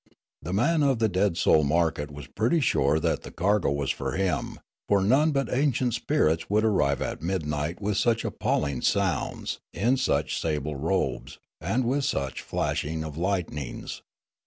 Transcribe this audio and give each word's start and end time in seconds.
The 0.41 0.51
man 0.51 0.81
of 0.81 0.97
the 0.97 1.07
dead 1.07 1.37
soul 1.37 1.63
market 1.63 2.09
was 2.09 2.25
pretty 2.25 2.59
sure 2.59 2.99
that 2.99 3.21
the 3.21 3.29
cargo 3.29 3.71
was 3.71 3.91
for 3.91 4.13
him; 4.13 4.59
for 4.89 5.03
none 5.03 5.31
but 5.31 5.53
ancient 5.53 5.93
spirits 5.93 6.49
would 6.49 6.63
arrive 6.65 7.03
at 7.03 7.21
midnight 7.21 7.79
with 7.79 7.97
such 7.97 8.25
appalling 8.25 8.81
sounds, 8.81 9.59
in 9.75 9.97
such 9.97 10.39
sable 10.41 10.75
robes, 10.75 11.37
and 11.61 11.85
with 11.85 12.03
such 12.03 12.41
flash 12.41 12.83
of 12.83 13.15
lightnings. 13.15 14.01